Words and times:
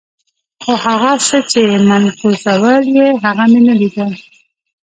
خو 0.61 0.71
هغه 0.85 1.11
څه 1.27 1.37
چې 1.51 1.59
منعکسول 1.87 2.83
یې، 2.97 3.07
هغه 3.23 3.43
مې 3.51 3.59
نه 3.67 3.73
لیدل. 3.81 4.11